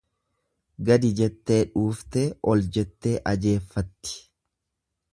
Gadi 0.87 1.11
jettee 1.19 1.59
dhuuftee 1.75 2.25
ol 2.53 2.67
jettee 2.79 3.15
ajeeffatti. 3.35 4.21